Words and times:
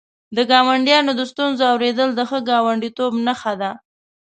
د 0.35 0.37
ګاونډیانو 0.51 1.11
د 1.15 1.21
ستونزو 1.31 1.63
اورېدل 1.71 2.09
د 2.15 2.21
ښه 2.29 2.39
ګاونډیتوب 2.49 3.13
نښه 3.25 3.53
ده. 3.61 3.71